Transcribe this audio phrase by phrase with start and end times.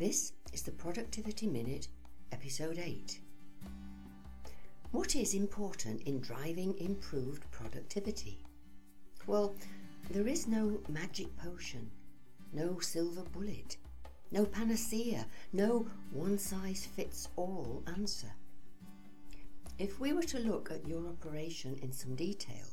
[0.00, 1.88] This is the Productivity Minute,
[2.32, 3.20] Episode 8.
[4.92, 8.42] What is important in driving improved productivity?
[9.26, 9.54] Well,
[10.10, 11.90] there is no magic potion,
[12.54, 13.76] no silver bullet,
[14.30, 18.32] no panacea, no one size fits all answer.
[19.78, 22.64] If we were to look at your operation in some detail,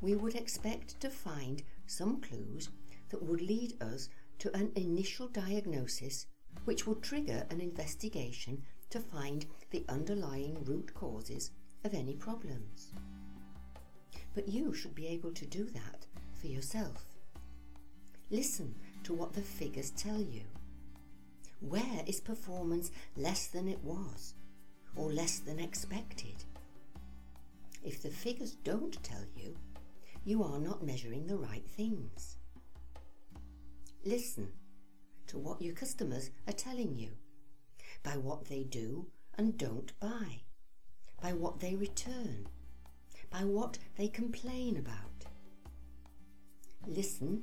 [0.00, 2.68] we would expect to find some clues
[3.08, 4.08] that would lead us
[4.38, 6.26] to an initial diagnosis
[6.64, 11.50] which will trigger an investigation to find the underlying root causes
[11.84, 12.92] of any problems.
[14.34, 16.06] But you should be able to do that
[16.40, 17.04] for yourself.
[18.30, 18.74] Listen
[19.04, 20.42] to what the figures tell you.
[21.60, 24.34] Where is performance less than it was
[24.96, 26.44] or less than expected?
[27.82, 29.56] If the figures don't tell you,
[30.24, 32.36] you are not measuring the right things.
[34.04, 34.52] Listen
[35.26, 37.10] to what your customers are telling you,
[38.02, 40.42] by what they do and don't buy,
[41.20, 42.46] by what they return,
[43.30, 45.24] by what they complain about.
[46.86, 47.42] Listen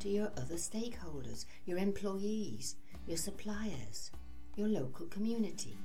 [0.00, 4.10] to your other stakeholders, your employees, your suppliers,
[4.56, 5.76] your local community.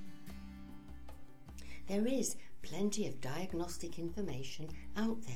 [1.88, 4.67] There is plenty of diagnostic information
[4.98, 5.36] out there.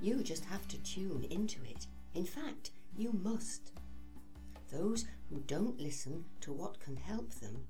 [0.00, 1.88] You just have to tune into it.
[2.14, 3.72] In fact, you must.
[4.74, 7.68] Those who don't listen to what can help them